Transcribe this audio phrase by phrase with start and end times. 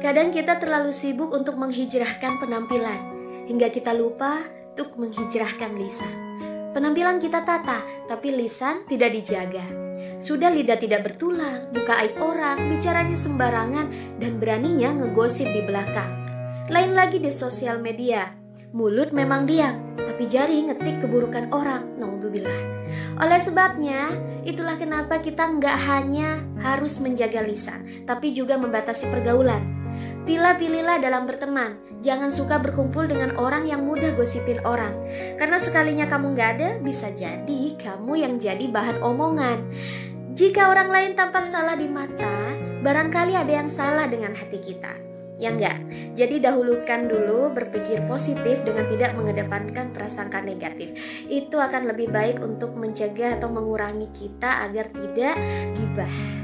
[0.00, 3.00] Kadang kita terlalu sibuk untuk menghijrahkan penampilan,
[3.44, 4.40] hingga kita lupa
[4.72, 6.40] untuk menghijrahkan lisan.
[6.72, 9.60] Penampilan kita tata, tapi lisan tidak dijaga.
[10.16, 16.24] Sudah lidah tidak bertulang, buka aib orang, bicaranya sembarangan, dan beraninya ngegosip di belakang.
[16.72, 18.32] Lain lagi di sosial media,
[18.72, 22.00] mulut memang diam, tapi jari ngetik keburukan orang.
[22.00, 22.62] Naudzubillah.
[23.20, 24.16] Oleh sebabnya,
[24.48, 29.79] itulah kenapa kita nggak hanya harus menjaga lisan, tapi juga membatasi pergaulan.
[30.30, 31.74] Pilih-pilihlah dalam berteman.
[32.06, 34.94] Jangan suka berkumpul dengan orang yang mudah gosipin orang.
[35.34, 39.58] Karena sekalinya kamu nggak ada, bisa jadi kamu yang jadi bahan omongan.
[40.38, 44.94] Jika orang lain tampak salah di mata, barangkali ada yang salah dengan hati kita.
[45.42, 45.82] Ya enggak?
[46.14, 50.94] Jadi dahulukan dulu berpikir positif dengan tidak mengedepankan prasangka negatif.
[51.26, 55.34] Itu akan lebih baik untuk mencegah atau mengurangi kita agar tidak
[55.74, 56.39] gibah.